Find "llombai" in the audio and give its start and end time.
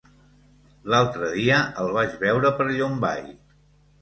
2.71-3.23